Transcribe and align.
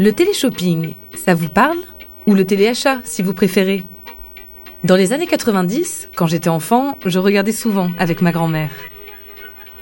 Le 0.00 0.12
téléshopping, 0.12 0.94
ça 1.14 1.34
vous 1.34 1.48
parle? 1.48 1.78
Ou 2.26 2.34
le 2.34 2.44
téléachat, 2.44 3.00
si 3.04 3.22
vous 3.22 3.34
préférez? 3.34 3.84
Dans 4.82 4.96
les 4.96 5.12
années 5.12 5.26
90, 5.26 6.10
quand 6.16 6.26
j'étais 6.26 6.48
enfant, 6.48 6.98
je 7.06 7.18
regardais 7.18 7.52
souvent 7.52 7.90
avec 7.98 8.20
ma 8.20 8.32
grand-mère. 8.32 8.70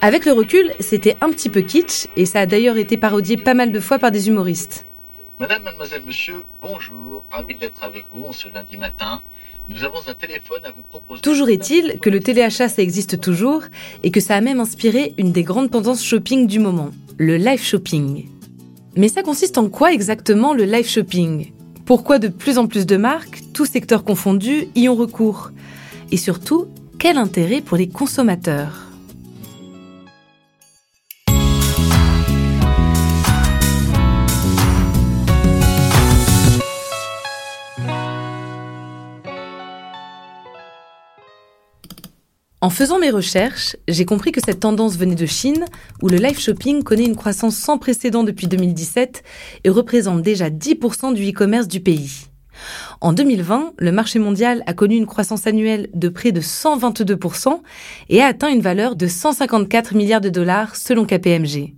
Avec 0.00 0.26
le 0.26 0.32
recul, 0.32 0.72
c'était 0.80 1.16
un 1.20 1.30
petit 1.30 1.48
peu 1.48 1.60
kitsch, 1.60 2.08
et 2.16 2.26
ça 2.26 2.40
a 2.40 2.46
d'ailleurs 2.46 2.76
été 2.76 2.96
parodié 2.96 3.36
pas 3.36 3.54
mal 3.54 3.72
de 3.72 3.80
fois 3.80 3.98
par 3.98 4.10
des 4.10 4.28
humoristes. 4.28 4.84
Madame, 5.40 5.62
mademoiselle, 5.62 6.02
monsieur, 6.04 6.44
bonjour, 6.60 7.24
ravi 7.30 7.54
d'être 7.56 7.82
avec 7.82 8.04
vous 8.12 8.26
en 8.26 8.32
ce 8.32 8.48
lundi 8.48 8.76
matin. 8.76 9.22
Nous 9.68 9.82
avons 9.82 9.98
un 10.06 10.14
téléphone 10.14 10.60
à 10.64 10.72
vous 10.72 10.82
proposer. 10.82 11.22
Toujours 11.22 11.48
est-il 11.48 11.98
que 12.00 12.10
le 12.10 12.20
téléachat, 12.20 12.68
ça 12.68 12.82
existe 12.82 13.20
toujours, 13.20 13.62
et 14.02 14.10
que 14.10 14.20
ça 14.20 14.36
a 14.36 14.40
même 14.40 14.60
inspiré 14.60 15.14
une 15.18 15.32
des 15.32 15.42
grandes 15.42 15.70
tendances 15.70 16.04
shopping 16.04 16.46
du 16.46 16.58
moment, 16.58 16.90
le 17.16 17.36
live 17.36 17.62
shopping. 17.62 18.26
Mais 18.94 19.08
ça 19.08 19.22
consiste 19.22 19.56
en 19.56 19.70
quoi 19.70 19.92
exactement 19.92 20.52
le 20.52 20.64
live 20.64 20.86
shopping? 20.86 21.52
Pourquoi 21.86 22.18
de 22.18 22.28
plus 22.28 22.58
en 22.58 22.66
plus 22.66 22.84
de 22.84 22.96
marques, 22.96 23.42
tous 23.54 23.64
secteurs 23.64 24.04
confondus, 24.04 24.68
y 24.74 24.88
ont 24.88 24.94
recours? 24.94 25.50
Et 26.10 26.18
surtout, 26.18 26.66
quel 26.98 27.16
intérêt 27.16 27.62
pour 27.62 27.78
les 27.78 27.88
consommateurs? 27.88 28.91
En 42.62 42.70
faisant 42.70 43.00
mes 43.00 43.10
recherches, 43.10 43.76
j'ai 43.88 44.04
compris 44.04 44.30
que 44.30 44.40
cette 44.40 44.60
tendance 44.60 44.96
venait 44.96 45.16
de 45.16 45.26
Chine, 45.26 45.64
où 46.00 46.08
le 46.08 46.18
live 46.18 46.38
shopping 46.38 46.84
connaît 46.84 47.06
une 47.06 47.16
croissance 47.16 47.56
sans 47.56 47.76
précédent 47.76 48.22
depuis 48.22 48.46
2017 48.46 49.24
et 49.64 49.68
représente 49.68 50.22
déjà 50.22 50.48
10% 50.48 51.12
du 51.12 51.28
e-commerce 51.28 51.66
du 51.66 51.80
pays. 51.80 52.28
En 53.00 53.12
2020, 53.12 53.72
le 53.78 53.90
marché 53.90 54.20
mondial 54.20 54.62
a 54.66 54.74
connu 54.74 54.94
une 54.94 55.06
croissance 55.06 55.48
annuelle 55.48 55.88
de 55.92 56.08
près 56.08 56.30
de 56.30 56.40
122% 56.40 57.60
et 58.10 58.22
a 58.22 58.26
atteint 58.26 58.52
une 58.52 58.60
valeur 58.60 58.94
de 58.94 59.08
154 59.08 59.96
milliards 59.96 60.20
de 60.20 60.28
dollars 60.28 60.76
selon 60.76 61.04
KPMG. 61.04 61.74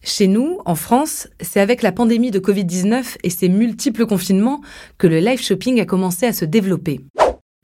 Chez 0.00 0.28
nous, 0.28 0.60
en 0.64 0.76
France, 0.76 1.26
c'est 1.40 1.58
avec 1.58 1.82
la 1.82 1.90
pandémie 1.90 2.30
de 2.30 2.38
Covid-19 2.38 3.16
et 3.24 3.30
ses 3.30 3.48
multiples 3.48 4.06
confinements 4.06 4.60
que 4.96 5.08
le 5.08 5.18
live 5.18 5.42
shopping 5.42 5.80
a 5.80 5.86
commencé 5.86 6.24
à 6.24 6.32
se 6.32 6.44
développer. 6.44 7.00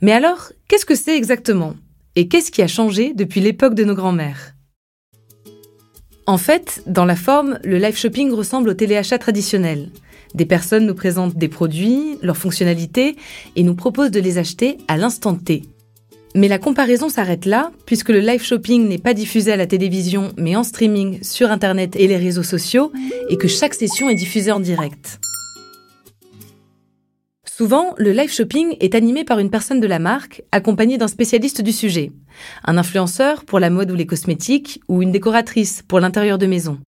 Mais 0.02 0.10
alors, 0.10 0.50
qu'est-ce 0.66 0.84
que 0.84 0.96
c'est 0.96 1.16
exactement? 1.16 1.74
Et 2.16 2.28
qu'est-ce 2.28 2.50
qui 2.50 2.62
a 2.62 2.68
changé 2.68 3.12
depuis 3.14 3.40
l'époque 3.40 3.74
de 3.74 3.84
nos 3.84 3.94
grands-mères? 3.94 4.54
En 6.26 6.38
fait, 6.38 6.82
dans 6.86 7.04
la 7.04 7.16
forme, 7.16 7.58
le 7.64 7.78
live 7.78 7.96
shopping 7.96 8.32
ressemble 8.32 8.70
au 8.70 8.74
téléachat 8.74 9.18
traditionnel. 9.18 9.90
Des 10.34 10.46
personnes 10.46 10.86
nous 10.86 10.94
présentent 10.94 11.36
des 11.36 11.48
produits, 11.48 12.18
leurs 12.22 12.36
fonctionnalités, 12.36 13.16
et 13.56 13.62
nous 13.62 13.74
proposent 13.74 14.10
de 14.10 14.20
les 14.20 14.38
acheter 14.38 14.78
à 14.88 14.96
l'instant 14.96 15.34
T. 15.34 15.62
Mais 16.34 16.48
la 16.48 16.58
comparaison 16.58 17.08
s'arrête 17.08 17.44
là, 17.44 17.70
puisque 17.86 18.08
le 18.08 18.20
live 18.20 18.42
shopping 18.42 18.88
n'est 18.88 18.98
pas 18.98 19.14
diffusé 19.14 19.52
à 19.52 19.56
la 19.56 19.66
télévision, 19.66 20.32
mais 20.36 20.56
en 20.56 20.64
streaming 20.64 21.22
sur 21.22 21.50
Internet 21.50 21.94
et 21.94 22.08
les 22.08 22.16
réseaux 22.16 22.42
sociaux, 22.42 22.90
et 23.28 23.36
que 23.36 23.46
chaque 23.46 23.74
session 23.74 24.08
est 24.08 24.16
diffusée 24.16 24.50
en 24.50 24.60
direct. 24.60 25.20
Souvent, 27.56 27.94
le 27.98 28.10
live 28.10 28.33
shopping 28.33 28.77
est 28.80 28.97
animé 28.97 29.22
par 29.22 29.38
une 29.38 29.48
personne 29.48 29.78
de 29.78 29.86
la 29.86 30.00
marque, 30.00 30.42
accompagnée 30.50 30.98
d'un 30.98 31.06
spécialiste 31.06 31.62
du 31.62 31.70
sujet. 31.70 32.11
Un 32.64 32.77
influenceur 32.77 33.44
pour 33.44 33.61
la 33.61 33.70
mode 33.70 33.92
ou 33.92 33.94
les 33.94 34.06
cosmétiques, 34.06 34.80
ou 34.88 35.02
une 35.02 35.12
décoratrice 35.12 35.84
pour 35.86 36.00
l'intérieur 36.00 36.36
de 36.36 36.46
maison. 36.46 36.80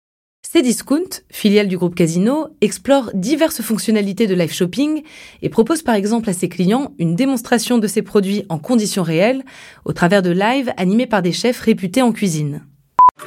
Cdiscount, 0.42 1.22
filiale 1.30 1.68
du 1.68 1.78
groupe 1.78 1.94
Casino, 1.94 2.48
explore 2.62 3.12
diverses 3.14 3.62
fonctionnalités 3.62 4.26
de 4.26 4.34
live 4.34 4.52
shopping 4.52 5.04
et 5.44 5.50
propose 5.50 5.84
par 5.84 5.94
exemple 5.94 6.32
à 6.32 6.34
ses 6.34 6.50
clients 6.50 6.96
une 6.98 7.16
démonstration 7.16 7.78
de 7.78 7.86
ses 7.86 8.02
produits 8.02 8.44
en 8.50 8.58
conditions 8.58 9.04
réelles 9.04 9.46
au 9.86 9.94
travers 9.94 10.24
de 10.24 10.32
lives 10.32 10.74
animés 10.78 11.06
par 11.06 11.22
des 11.22 11.32
chefs 11.32 11.60
réputés 11.60 12.02
en 12.02 12.12
cuisine. 12.12 12.66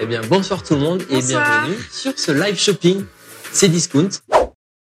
Eh 0.00 0.06
bien, 0.06 0.22
bonsoir 0.28 0.64
tout 0.64 0.74
le 0.74 0.80
monde 0.80 1.02
et 1.08 1.22
bienvenue 1.22 1.76
sur 1.92 2.18
ce 2.18 2.32
live 2.32 2.58
shopping 2.58 3.04
Cdiscount 3.52 4.08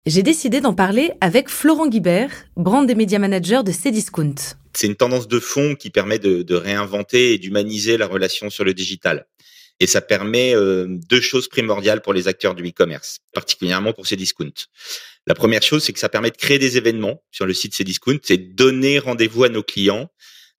j'ai 0.06 0.22
décidé 0.22 0.62
d'en 0.62 0.72
parler 0.72 1.12
avec 1.20 1.50
Florent 1.50 1.86
Guibert, 1.86 2.30
brand 2.56 2.86
des 2.86 2.94
médias 2.94 3.18
managers 3.18 3.60
de 3.62 3.70
Cdiscount. 3.70 4.34
C'est 4.72 4.86
une 4.86 4.96
tendance 4.96 5.28
de 5.28 5.38
fond 5.38 5.74
qui 5.74 5.90
permet 5.90 6.18
de, 6.18 6.54
réinventer 6.54 7.34
et 7.34 7.38
d'humaniser 7.38 7.98
la 7.98 8.06
relation 8.06 8.48
sur 8.48 8.64
le 8.64 8.72
digital. 8.72 9.26
Et 9.78 9.86
ça 9.86 10.00
permet 10.00 10.54
euh, 10.54 10.86
deux 10.88 11.20
choses 11.20 11.48
primordiales 11.48 12.00
pour 12.00 12.14
les 12.14 12.28
acteurs 12.28 12.54
du 12.54 12.66
e-commerce, 12.66 13.18
particulièrement 13.34 13.92
pour 13.92 14.06
Cdiscount. 14.06 14.54
La 15.26 15.34
première 15.34 15.62
chose, 15.62 15.84
c'est 15.84 15.92
que 15.92 15.98
ça 15.98 16.08
permet 16.08 16.30
de 16.30 16.36
créer 16.36 16.58
des 16.58 16.78
événements 16.78 17.22
sur 17.30 17.44
le 17.44 17.52
site 17.52 17.74
Cdiscount, 17.74 18.20
c'est 18.22 18.38
donner 18.38 18.98
rendez-vous 18.98 19.44
à 19.44 19.50
nos 19.50 19.62
clients 19.62 20.10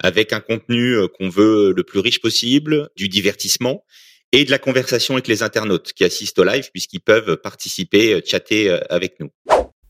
avec 0.04 0.34
un 0.34 0.40
contenu 0.40 0.96
euh, 0.96 1.08
qu'on 1.08 1.30
veut 1.30 1.74
le 1.76 1.84
plus 1.84 2.00
riche 2.00 2.22
possible, 2.22 2.90
du 2.96 3.10
divertissement 3.10 3.84
et 4.32 4.46
de 4.46 4.52
la 4.52 4.60
conversation 4.60 5.16
avec 5.16 5.28
les 5.28 5.44
internautes 5.44 5.94
qui 5.94 6.04
assistent 6.04 6.40
au 6.40 6.44
live 6.44 6.70
puisqu'ils 6.72 7.02
peuvent 7.02 7.38
participer, 7.38 8.14
euh, 8.14 8.22
chatter 8.26 8.70
euh, 8.70 8.80
avec 8.90 9.20
nous. 9.20 9.30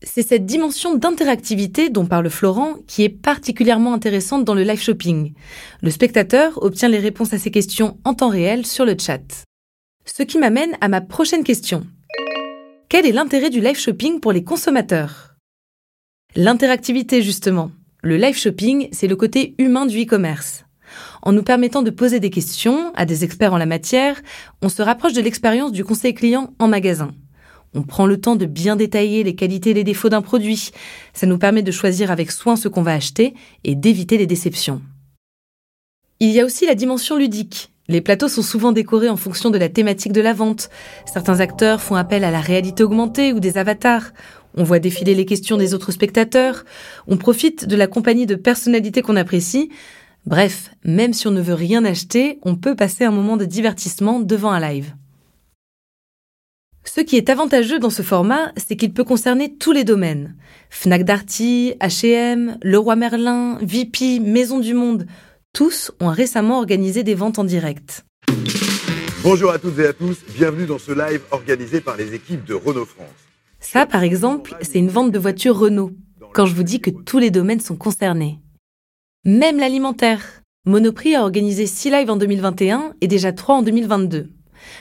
C'est 0.04 0.26
cette 0.26 0.46
dimension 0.46 0.96
d'interactivité 0.96 1.88
dont 1.88 2.06
parle 2.06 2.28
Florent 2.28 2.74
qui 2.88 3.04
est 3.04 3.08
particulièrement 3.08 3.94
intéressante 3.94 4.44
dans 4.44 4.54
le 4.54 4.64
live 4.64 4.80
shopping. 4.80 5.32
Le 5.80 5.90
spectateur 5.90 6.60
obtient 6.62 6.88
les 6.88 6.98
réponses 6.98 7.32
à 7.32 7.38
ses 7.38 7.52
questions 7.52 7.98
en 8.04 8.14
temps 8.14 8.28
réel 8.28 8.66
sur 8.66 8.84
le 8.84 8.96
chat. 8.98 9.44
Ce 10.04 10.24
qui 10.24 10.38
m'amène 10.38 10.76
à 10.80 10.88
ma 10.88 11.00
prochaine 11.00 11.44
question. 11.44 11.86
Quel 12.88 13.06
est 13.06 13.12
l'intérêt 13.12 13.50
du 13.50 13.60
live 13.60 13.78
shopping 13.78 14.18
pour 14.18 14.32
les 14.32 14.42
consommateurs? 14.42 15.36
L'interactivité 16.34 17.22
justement. 17.22 17.70
Le 18.02 18.16
live 18.16 18.36
shopping, 18.36 18.88
c'est 18.90 19.06
le 19.06 19.14
côté 19.14 19.54
humain 19.58 19.86
du 19.86 20.02
e-commerce. 20.02 20.64
En 21.22 21.32
nous 21.32 21.44
permettant 21.44 21.82
de 21.82 21.90
poser 21.90 22.18
des 22.18 22.30
questions 22.30 22.92
à 22.96 23.06
des 23.06 23.22
experts 23.22 23.54
en 23.54 23.58
la 23.58 23.66
matière, 23.66 24.20
on 24.60 24.68
se 24.68 24.82
rapproche 24.82 25.12
de 25.12 25.20
l'expérience 25.20 25.70
du 25.70 25.84
conseil 25.84 26.14
client 26.14 26.52
en 26.58 26.66
magasin. 26.66 27.12
On 27.74 27.82
prend 27.82 28.06
le 28.06 28.20
temps 28.20 28.36
de 28.36 28.44
bien 28.44 28.74
détailler 28.74 29.22
les 29.22 29.36
qualités 29.36 29.70
et 29.70 29.74
les 29.74 29.84
défauts 29.84 30.08
d'un 30.08 30.20
produit. 30.20 30.72
Ça 31.14 31.26
nous 31.26 31.38
permet 31.38 31.62
de 31.62 31.70
choisir 31.70 32.10
avec 32.10 32.32
soin 32.32 32.56
ce 32.56 32.68
qu'on 32.68 32.82
va 32.82 32.92
acheter 32.92 33.34
et 33.64 33.76
d'éviter 33.76 34.18
les 34.18 34.26
déceptions. 34.26 34.82
Il 36.18 36.30
y 36.30 36.40
a 36.40 36.44
aussi 36.44 36.66
la 36.66 36.74
dimension 36.74 37.16
ludique. 37.16 37.72
Les 37.88 38.00
plateaux 38.00 38.28
sont 38.28 38.42
souvent 38.42 38.72
décorés 38.72 39.08
en 39.08 39.16
fonction 39.16 39.50
de 39.50 39.58
la 39.58 39.68
thématique 39.68 40.12
de 40.12 40.20
la 40.20 40.32
vente. 40.32 40.70
Certains 41.06 41.40
acteurs 41.40 41.80
font 41.80 41.94
appel 41.94 42.24
à 42.24 42.30
la 42.30 42.40
réalité 42.40 42.82
augmentée 42.82 43.32
ou 43.32 43.40
des 43.40 43.58
avatars. 43.58 44.12
On 44.56 44.64
voit 44.64 44.78
défiler 44.78 45.14
les 45.14 45.24
questions 45.24 45.56
des 45.56 45.72
autres 45.72 45.92
spectateurs. 45.92 46.64
On 47.06 47.16
profite 47.16 47.66
de 47.66 47.76
la 47.76 47.86
compagnie 47.86 48.26
de 48.26 48.34
personnalités 48.34 49.02
qu'on 49.02 49.16
apprécie. 49.16 49.70
Bref, 50.24 50.70
même 50.84 51.12
si 51.12 51.26
on 51.26 51.32
ne 51.32 51.42
veut 51.42 51.54
rien 51.54 51.84
acheter, 51.84 52.38
on 52.42 52.54
peut 52.54 52.76
passer 52.76 53.04
un 53.04 53.10
moment 53.10 53.36
de 53.36 53.44
divertissement 53.44 54.20
devant 54.20 54.52
un 54.52 54.60
live. 54.60 54.94
Ce 56.84 57.00
qui 57.00 57.16
est 57.16 57.30
avantageux 57.30 57.78
dans 57.78 57.90
ce 57.90 58.02
format, 58.02 58.52
c'est 58.56 58.76
qu'il 58.76 58.92
peut 58.92 59.04
concerner 59.04 59.56
tous 59.56 59.72
les 59.72 59.84
domaines. 59.84 60.36
Fnac 60.70 61.04
Darty, 61.04 61.74
H&M, 61.80 62.58
Leroy 62.62 62.96
Merlin, 62.96 63.58
VP, 63.62 64.20
Maison 64.20 64.58
du 64.58 64.74
Monde, 64.74 65.06
tous 65.52 65.92
ont 66.00 66.08
récemment 66.08 66.58
organisé 66.58 67.02
des 67.02 67.14
ventes 67.14 67.38
en 67.38 67.44
direct. 67.44 68.04
Bonjour 69.22 69.50
à 69.50 69.58
toutes 69.58 69.78
et 69.78 69.86
à 69.86 69.92
tous, 69.92 70.18
bienvenue 70.36 70.66
dans 70.66 70.78
ce 70.78 70.92
live 70.92 71.20
organisé 71.30 71.80
par 71.80 71.96
les 71.96 72.14
équipes 72.14 72.44
de 72.44 72.54
Renault 72.54 72.86
France. 72.86 73.06
Ça, 73.60 73.86
par 73.86 74.02
exemple, 74.02 74.56
c'est 74.60 74.78
une 74.78 74.88
vente 74.88 75.12
de 75.12 75.18
voitures 75.18 75.56
Renault, 75.56 75.92
quand 76.32 76.46
je 76.46 76.54
vous 76.54 76.64
dis 76.64 76.80
que 76.80 76.90
tous 76.90 77.18
les 77.18 77.30
domaines 77.30 77.60
sont 77.60 77.76
concernés. 77.76 78.41
Même 79.24 79.60
l'alimentaire. 79.60 80.42
Monoprix 80.66 81.14
a 81.14 81.22
organisé 81.22 81.66
6 81.66 81.90
lives 81.90 82.10
en 82.10 82.16
2021 82.16 82.94
et 83.00 83.06
déjà 83.06 83.32
3 83.32 83.54
en 83.54 83.62
2022. 83.62 84.32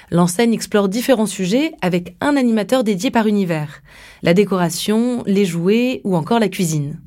L'enseigne 0.10 0.56
explore 0.56 0.90
différents 0.90 1.28
sujets 1.28 1.74
avec 1.84 2.16
un 2.22 2.36
animateur 2.36 2.84
dédié 2.84 3.12
par 3.12 3.28
univers. 3.28 3.84
La 4.24 4.34
décoration, 4.34 5.22
les 5.28 5.46
jouets 5.46 6.02
ou 6.06 6.16
encore 6.16 6.40
la 6.40 6.50
cuisine. 6.50 7.00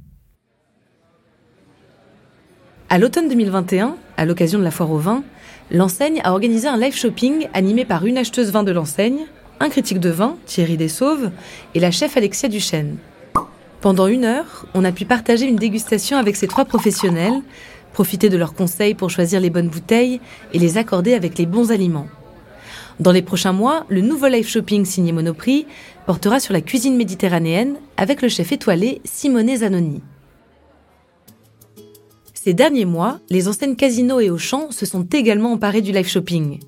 À 2.88 2.98
l'automne 2.98 3.28
2021, 3.28 3.96
à 4.16 4.24
l'occasion 4.26 4.60
de 4.60 4.64
la 4.64 4.70
foire 4.70 4.92
au 4.92 4.98
vin, 4.98 5.24
l'enseigne 5.72 6.20
a 6.22 6.30
organisé 6.30 6.68
un 6.68 6.76
live 6.76 6.94
shopping 6.94 7.48
animé 7.52 7.84
par 7.84 8.06
une 8.06 8.18
acheteuse 8.18 8.52
vin 8.52 8.62
de 8.62 8.70
l'enseigne, 8.70 9.26
un 9.58 9.70
critique 9.70 9.98
de 9.98 10.10
vin, 10.10 10.36
Thierry 10.46 10.76
Dessauves, 10.76 11.32
et 11.74 11.80
la 11.80 11.90
chef 11.90 12.16
Alexia 12.16 12.48
Duchesne. 12.48 12.96
Pendant 13.84 14.06
une 14.06 14.24
heure, 14.24 14.64
on 14.72 14.82
a 14.82 14.92
pu 14.92 15.04
partager 15.04 15.46
une 15.46 15.56
dégustation 15.56 16.16
avec 16.16 16.36
ces 16.36 16.46
trois 16.46 16.64
professionnels, 16.64 17.42
profiter 17.92 18.30
de 18.30 18.38
leurs 18.38 18.54
conseils 18.54 18.94
pour 18.94 19.10
choisir 19.10 19.42
les 19.42 19.50
bonnes 19.50 19.68
bouteilles 19.68 20.22
et 20.54 20.58
les 20.58 20.78
accorder 20.78 21.12
avec 21.12 21.36
les 21.36 21.44
bons 21.44 21.70
aliments. 21.70 22.06
Dans 22.98 23.12
les 23.12 23.20
prochains 23.20 23.52
mois, 23.52 23.84
le 23.90 24.00
nouveau 24.00 24.28
live 24.28 24.48
shopping 24.48 24.86
signé 24.86 25.12
Monoprix 25.12 25.66
portera 26.06 26.40
sur 26.40 26.54
la 26.54 26.62
cuisine 26.62 26.96
méditerranéenne 26.96 27.76
avec 27.98 28.22
le 28.22 28.30
chef 28.30 28.52
étoilé 28.52 29.02
Simone 29.04 29.54
Zanoni. 29.54 30.00
Ces 32.32 32.54
derniers 32.54 32.86
mois, 32.86 33.20
les 33.28 33.48
enseignes 33.48 33.76
Casino 33.76 34.18
et 34.18 34.30
Auchan 34.30 34.70
se 34.70 34.86
sont 34.86 35.06
également 35.12 35.52
emparées 35.52 35.82
du 35.82 35.92
live 35.92 36.08
shopping. 36.08 36.58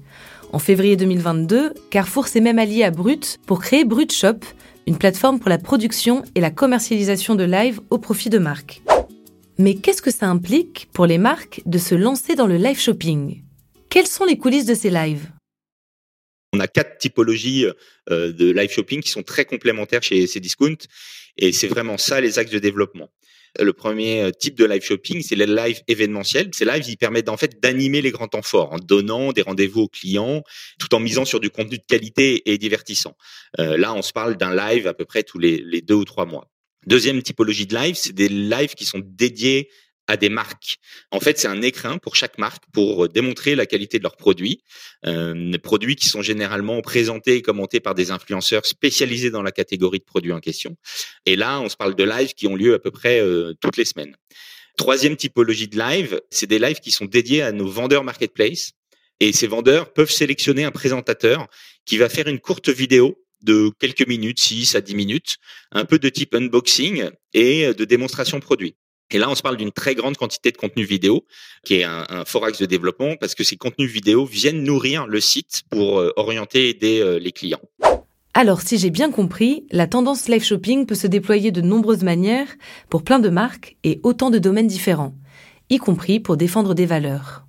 En 0.52 0.58
février 0.58 0.96
2022, 0.96 1.72
Carrefour 1.88 2.28
s'est 2.28 2.42
même 2.42 2.58
allié 2.58 2.84
à 2.84 2.90
Brut 2.90 3.38
pour 3.46 3.60
créer 3.60 3.86
Brut 3.86 4.12
Shop, 4.12 4.40
une 4.86 4.98
plateforme 4.98 5.40
pour 5.40 5.48
la 5.48 5.58
production 5.58 6.22
et 6.34 6.40
la 6.40 6.50
commercialisation 6.50 7.34
de 7.34 7.44
live 7.44 7.80
au 7.90 7.98
profit 7.98 8.30
de 8.30 8.38
marques. 8.38 8.82
Mais 9.58 9.74
qu'est-ce 9.74 10.02
que 10.02 10.10
ça 10.10 10.26
implique 10.26 10.88
pour 10.92 11.06
les 11.06 11.18
marques 11.18 11.62
de 11.66 11.78
se 11.78 11.94
lancer 11.94 12.34
dans 12.34 12.46
le 12.46 12.56
live 12.56 12.78
shopping? 12.78 13.42
Quelles 13.88 14.06
sont 14.06 14.24
les 14.24 14.38
coulisses 14.38 14.66
de 14.66 14.74
ces 14.74 14.90
lives? 14.90 15.28
On 16.52 16.60
a 16.60 16.68
quatre 16.68 16.98
typologies 16.98 17.66
euh, 18.10 18.32
de 18.32 18.50
live 18.50 18.70
shopping 18.70 19.02
qui 19.02 19.10
sont 19.10 19.22
très 19.22 19.44
complémentaires 19.44 20.02
chez 20.02 20.26
Cdiscount 20.26 20.78
et 21.36 21.52
c'est 21.52 21.68
vraiment 21.68 21.98
ça 21.98 22.20
les 22.20 22.38
axes 22.38 22.50
de 22.50 22.58
développement. 22.58 23.10
Le 23.58 23.72
premier 23.72 24.22
euh, 24.22 24.30
type 24.30 24.56
de 24.56 24.64
live 24.64 24.82
shopping, 24.82 25.22
c'est 25.22 25.36
les 25.36 25.46
live 25.46 25.80
événementiels. 25.88 26.50
Ces 26.52 26.64
lives, 26.64 26.84
ils 26.88 26.96
permettent 26.96 27.28
en 27.28 27.36
fait 27.36 27.60
d'animer 27.60 28.02
les 28.02 28.10
grands 28.10 28.28
temps 28.28 28.42
forts 28.42 28.72
en 28.72 28.78
donnant 28.78 29.32
des 29.32 29.42
rendez-vous 29.42 29.82
aux 29.82 29.88
clients, 29.88 30.42
tout 30.78 30.94
en 30.94 31.00
misant 31.00 31.24
sur 31.24 31.40
du 31.40 31.50
contenu 31.50 31.78
de 31.78 31.84
qualité 31.86 32.50
et 32.50 32.58
divertissant. 32.58 33.16
Euh, 33.58 33.76
là, 33.76 33.94
on 33.94 34.02
se 34.02 34.12
parle 34.12 34.36
d'un 34.36 34.54
live 34.54 34.86
à 34.86 34.94
peu 34.94 35.04
près 35.04 35.22
tous 35.22 35.38
les, 35.38 35.62
les 35.64 35.80
deux 35.80 35.94
ou 35.94 36.04
trois 36.04 36.26
mois. 36.26 36.50
Deuxième 36.86 37.20
typologie 37.22 37.66
de 37.66 37.74
live, 37.74 37.96
c'est 37.96 38.12
des 38.12 38.28
lives 38.28 38.74
qui 38.74 38.84
sont 38.84 39.02
dédiés 39.04 39.70
à 40.08 40.16
des 40.16 40.28
marques. 40.28 40.76
En 41.10 41.20
fait, 41.20 41.38
c'est 41.38 41.48
un 41.48 41.62
écrin 41.62 41.98
pour 41.98 42.16
chaque 42.16 42.38
marque 42.38 42.64
pour 42.72 43.08
démontrer 43.08 43.54
la 43.54 43.66
qualité 43.66 43.98
de 43.98 44.04
leurs 44.04 44.16
produits. 44.16 44.62
Euh, 45.04 45.56
produits 45.58 45.96
qui 45.96 46.08
sont 46.08 46.22
généralement 46.22 46.80
présentés 46.80 47.36
et 47.36 47.42
commentés 47.42 47.80
par 47.80 47.94
des 47.94 48.10
influenceurs 48.10 48.66
spécialisés 48.66 49.30
dans 49.30 49.42
la 49.42 49.52
catégorie 49.52 49.98
de 49.98 50.04
produits 50.04 50.32
en 50.32 50.40
question. 50.40 50.76
Et 51.24 51.36
là, 51.36 51.60
on 51.60 51.68
se 51.68 51.76
parle 51.76 51.94
de 51.94 52.04
lives 52.04 52.34
qui 52.34 52.46
ont 52.46 52.56
lieu 52.56 52.74
à 52.74 52.78
peu 52.78 52.90
près 52.90 53.20
euh, 53.20 53.54
toutes 53.60 53.76
les 53.76 53.84
semaines. 53.84 54.16
Troisième 54.76 55.16
typologie 55.16 55.68
de 55.68 55.78
live, 55.78 56.20
c'est 56.30 56.46
des 56.46 56.58
lives 56.58 56.80
qui 56.80 56.90
sont 56.90 57.06
dédiés 57.06 57.42
à 57.42 57.52
nos 57.52 57.66
vendeurs 57.66 58.04
marketplace. 58.04 58.72
Et 59.18 59.32
ces 59.32 59.46
vendeurs 59.46 59.92
peuvent 59.92 60.10
sélectionner 60.10 60.64
un 60.64 60.70
présentateur 60.70 61.48
qui 61.86 61.96
va 61.96 62.08
faire 62.08 62.28
une 62.28 62.38
courte 62.38 62.68
vidéo 62.68 63.18
de 63.42 63.70
quelques 63.78 64.06
minutes, 64.06 64.40
6 64.40 64.74
à 64.74 64.80
10 64.82 64.94
minutes, 64.94 65.36
un 65.72 65.86
peu 65.86 65.98
de 65.98 66.08
type 66.10 66.34
unboxing 66.34 67.10
et 67.32 67.72
de 67.72 67.84
démonstration 67.84 68.40
produit. 68.40 68.76
Et 69.10 69.18
là, 69.18 69.30
on 69.30 69.34
se 69.34 69.42
parle 69.42 69.56
d'une 69.56 69.72
très 69.72 69.94
grande 69.94 70.16
quantité 70.16 70.50
de 70.50 70.56
contenu 70.56 70.84
vidéo, 70.84 71.24
qui 71.64 71.74
est 71.74 71.84
un, 71.84 72.04
un, 72.08 72.22
de 72.24 72.66
développement, 72.66 73.16
parce 73.16 73.34
que 73.34 73.44
ces 73.44 73.56
contenus 73.56 73.90
vidéo 73.90 74.24
viennent 74.24 74.62
nourrir 74.62 75.06
le 75.06 75.20
site 75.20 75.62
pour 75.70 76.00
euh, 76.00 76.12
orienter 76.16 76.66
et 76.66 76.70
aider 76.70 77.00
euh, 77.00 77.18
les 77.18 77.32
clients. 77.32 77.60
Alors, 78.34 78.60
si 78.60 78.76
j'ai 78.78 78.90
bien 78.90 79.10
compris, 79.10 79.64
la 79.70 79.86
tendance 79.86 80.28
live 80.28 80.44
shopping 80.44 80.86
peut 80.86 80.94
se 80.94 81.06
déployer 81.06 81.52
de 81.52 81.60
nombreuses 81.60 82.02
manières 82.02 82.48
pour 82.90 83.02
plein 83.02 83.18
de 83.18 83.30
marques 83.30 83.76
et 83.84 84.00
autant 84.02 84.30
de 84.30 84.38
domaines 84.38 84.66
différents, 84.66 85.14
y 85.70 85.78
compris 85.78 86.20
pour 86.20 86.36
défendre 86.36 86.74
des 86.74 86.86
valeurs 86.86 87.45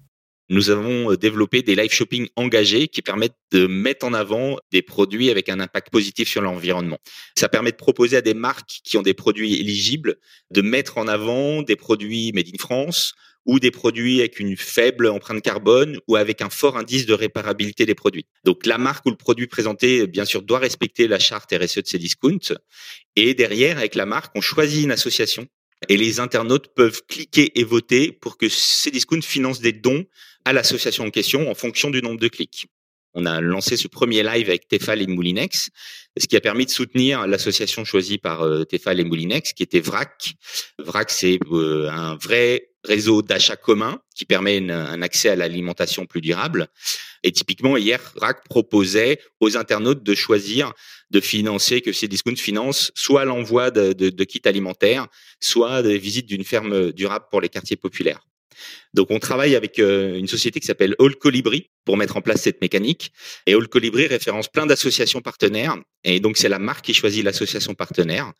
nous 0.49 0.69
avons 0.69 1.11
euh, 1.11 1.17
développé 1.17 1.61
des 1.61 1.75
live 1.75 1.91
shopping 1.91 2.27
engagés 2.35 2.87
qui 2.87 3.01
permettent 3.01 3.35
de 3.51 3.67
mettre 3.67 4.05
en 4.05 4.13
avant 4.13 4.57
des 4.71 4.81
produits 4.81 5.29
avec 5.29 5.49
un 5.49 5.59
impact 5.59 5.89
positif 5.91 6.29
sur 6.29 6.41
l'environnement. 6.41 6.99
Ça 7.37 7.49
permet 7.49 7.71
de 7.71 7.77
proposer 7.77 8.17
à 8.17 8.21
des 8.21 8.33
marques 8.33 8.79
qui 8.83 8.97
ont 8.97 9.01
des 9.01 9.13
produits 9.13 9.59
éligibles 9.59 10.15
de 10.51 10.61
mettre 10.61 10.97
en 10.97 11.07
avant 11.07 11.61
des 11.61 11.75
produits 11.75 12.31
made 12.33 12.47
in 12.47 12.57
France 12.57 13.13
ou 13.45 13.59
des 13.59 13.71
produits 13.71 14.19
avec 14.19 14.39
une 14.39 14.57
faible 14.57 15.07
empreinte 15.07 15.41
carbone 15.41 15.99
ou 16.07 16.17
avec 16.17 16.41
un 16.41 16.49
fort 16.49 16.77
indice 16.77 17.05
de 17.05 17.13
réparabilité 17.13 17.85
des 17.85 17.95
produits. 17.95 18.25
Donc 18.43 18.65
la 18.65 18.77
marque 18.77 19.05
ou 19.05 19.09
le 19.09 19.15
produit 19.15 19.47
présenté, 19.47 20.05
bien 20.05 20.25
sûr, 20.25 20.41
doit 20.41 20.59
respecter 20.59 21.07
la 21.07 21.17
charte 21.17 21.53
RSE 21.53 21.77
de 21.77 21.87
ses 21.87 21.97
discounts. 21.97 22.53
Et 23.15 23.33
derrière, 23.33 23.77
avec 23.77 23.95
la 23.95 24.05
marque, 24.05 24.33
on 24.35 24.41
choisit 24.41 24.83
une 24.83 24.91
association 24.91 25.47
et 25.89 25.97
les 25.97 26.19
internautes 26.19 26.73
peuvent 26.75 27.01
cliquer 27.07 27.59
et 27.59 27.63
voter 27.63 28.11
pour 28.11 28.37
que 28.37 28.47
Cdiscount 28.49 29.21
finance 29.21 29.61
des 29.61 29.73
dons 29.73 30.05
à 30.47 30.53
l'association 30.53 31.03
en 31.03 31.09
question 31.09 31.51
en 31.51 31.55
fonction 31.55 31.89
du 31.89 32.01
nombre 32.01 32.21
de 32.21 32.29
clics. 32.29 32.67
On 33.13 33.25
a 33.25 33.41
lancé 33.41 33.75
ce 33.75 33.89
premier 33.89 34.23
live 34.23 34.47
avec 34.47 34.69
Tefal 34.69 35.01
et 35.01 35.07
Moulinex, 35.07 35.69
ce 36.17 36.25
qui 36.25 36.37
a 36.37 36.41
permis 36.41 36.65
de 36.65 36.71
soutenir 36.71 37.27
l'association 37.27 37.83
choisie 37.83 38.17
par 38.17 38.43
euh, 38.43 38.63
Tefal 38.63 39.01
et 39.01 39.03
Moulinex, 39.03 39.51
qui 39.51 39.63
était 39.63 39.81
VRAC. 39.81 40.35
VRAC, 40.79 41.09
c'est 41.09 41.39
euh, 41.51 41.89
un 41.89 42.15
vrai 42.15 42.69
réseau 42.85 43.21
d'achat 43.21 43.57
commun 43.57 43.99
qui 44.15 44.23
permet 44.23 44.71
un 44.71 45.01
accès 45.01 45.27
à 45.27 45.35
l'alimentation 45.35 46.05
plus 46.05 46.21
durable. 46.21 46.67
Et 47.23 47.33
typiquement, 47.33 47.75
hier, 47.75 47.99
VRAC 48.15 48.47
proposait 48.47 49.19
aux 49.41 49.57
internautes 49.57 50.03
de 50.03 50.15
choisir 50.15 50.71
de 51.09 51.19
financer, 51.19 51.81
que 51.81 51.91
Cdiscount 51.91 52.37
finance, 52.37 52.91
soit 52.95 53.25
l'envoi 53.25 53.69
de, 53.71 53.91
de, 53.91 54.09
de 54.09 54.23
kits 54.23 54.41
alimentaires, 54.45 55.07
soit 55.41 55.81
des 55.81 55.97
visites 55.97 56.27
d'une 56.27 56.45
ferme 56.45 56.93
durable 56.93 57.25
pour 57.29 57.41
les 57.41 57.49
quartiers 57.49 57.77
populaires. 57.77 58.21
Donc 58.93 59.11
on 59.11 59.19
travaille 59.19 59.55
avec 59.55 59.79
euh, 59.79 60.17
une 60.17 60.27
société 60.27 60.59
qui 60.59 60.65
s'appelle 60.65 60.95
All 60.99 61.15
Colibri 61.15 61.69
pour 61.85 61.97
mettre 61.97 62.17
en 62.17 62.21
place 62.21 62.41
cette 62.41 62.61
mécanique. 62.61 63.11
Et 63.45 63.53
All 63.53 63.67
Colibri 63.67 64.07
référence 64.07 64.47
plein 64.47 64.65
d'associations 64.65 65.21
partenaires. 65.21 65.77
Et 66.03 66.19
donc 66.19 66.37
c'est 66.37 66.49
la 66.49 66.59
marque 66.59 66.85
qui 66.85 66.93
choisit 66.93 67.23
l'association 67.23 67.73
partenaire. 67.73 68.31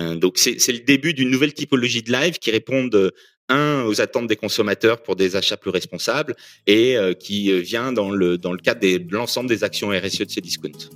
Euh, 0.00 0.16
donc 0.16 0.38
c'est 0.38 0.72
le 0.72 0.80
début 0.80 1.14
d'une 1.14 1.30
nouvelle 1.30 1.54
typologie 1.54 2.02
de 2.02 2.12
live 2.12 2.38
qui 2.38 2.50
répondent 2.50 3.12
un 3.48 3.84
aux 3.84 4.00
attentes 4.00 4.26
des 4.26 4.36
consommateurs 4.36 5.02
pour 5.02 5.16
des 5.16 5.36
achats 5.36 5.56
plus 5.56 5.70
responsables 5.70 6.34
et 6.66 6.96
euh, 6.96 7.12
qui 7.12 7.52
vient 7.60 7.92
dans 7.92 8.10
le 8.10 8.38
dans 8.38 8.52
le 8.52 8.58
cadre 8.58 8.80
de 8.80 9.14
l'ensemble 9.14 9.48
des 9.48 9.64
actions 9.64 9.88
RSE 9.88 10.20
de 10.20 10.30
ces 10.30 10.40
discounts. 10.40 10.88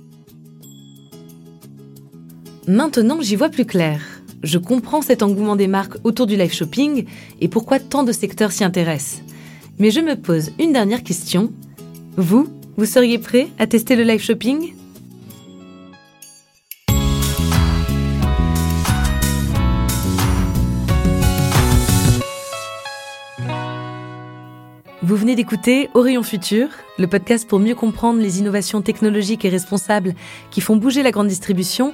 Maintenant, 2.67 3.19
j'y 3.21 3.35
vois 3.35 3.49
plus 3.49 3.65
clair. 3.65 4.18
Je 4.41 4.57
comprends 4.57 5.01
cet 5.01 5.21
engouement 5.21 5.57
des 5.57 5.67
marques 5.67 5.97
autour 6.05 6.25
du 6.25 6.37
live 6.37 6.53
shopping 6.53 7.05
et 7.41 7.49
pourquoi 7.49 7.79
tant 7.79 8.03
de 8.03 8.13
secteurs 8.13 8.53
s'y 8.53 8.63
intéressent. 8.63 9.21
Mais 9.79 9.91
je 9.91 9.99
me 9.99 10.15
pose 10.15 10.51
une 10.59 10.71
dernière 10.71 11.03
question. 11.03 11.51
Vous, 12.15 12.47
vous 12.77 12.85
seriez 12.85 13.19
prêt 13.19 13.49
à 13.59 13.67
tester 13.67 13.97
le 13.97 14.03
live 14.03 14.21
shopping? 14.21 14.73
Vous 25.01 25.15
venez 25.15 25.35
d'écouter 25.35 25.89
Orion 25.95 26.21
Futur, 26.21 26.67
le 26.99 27.07
podcast 27.07 27.49
pour 27.49 27.59
mieux 27.59 27.73
comprendre 27.73 28.21
les 28.21 28.39
innovations 28.39 28.81
technologiques 28.83 29.43
et 29.43 29.49
responsables 29.49 30.13
qui 30.51 30.61
font 30.61 30.75
bouger 30.75 31.01
la 31.01 31.09
grande 31.09 31.27
distribution 31.27 31.93